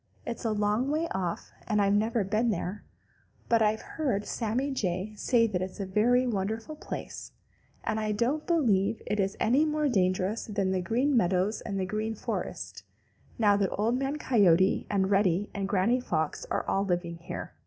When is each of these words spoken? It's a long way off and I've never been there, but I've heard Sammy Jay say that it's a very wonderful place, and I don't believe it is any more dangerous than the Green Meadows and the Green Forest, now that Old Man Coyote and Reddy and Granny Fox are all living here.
It's 0.25 0.43
a 0.43 0.51
long 0.51 0.89
way 0.89 1.07
off 1.11 1.51
and 1.67 1.79
I've 1.79 1.93
never 1.93 2.23
been 2.23 2.49
there, 2.49 2.83
but 3.49 3.61
I've 3.61 3.81
heard 3.83 4.25
Sammy 4.25 4.71
Jay 4.71 5.13
say 5.15 5.45
that 5.45 5.61
it's 5.61 5.79
a 5.79 5.85
very 5.85 6.25
wonderful 6.25 6.75
place, 6.75 7.33
and 7.83 7.99
I 7.99 8.11
don't 8.11 8.47
believe 8.47 8.99
it 9.05 9.19
is 9.19 9.37
any 9.39 9.63
more 9.63 9.87
dangerous 9.87 10.47
than 10.47 10.71
the 10.71 10.81
Green 10.81 11.15
Meadows 11.15 11.61
and 11.61 11.79
the 11.79 11.85
Green 11.85 12.15
Forest, 12.15 12.81
now 13.37 13.55
that 13.57 13.75
Old 13.77 13.95
Man 13.95 14.17
Coyote 14.17 14.87
and 14.89 15.11
Reddy 15.11 15.51
and 15.53 15.69
Granny 15.69 15.99
Fox 15.99 16.47
are 16.49 16.65
all 16.67 16.83
living 16.83 17.17
here. 17.17 17.53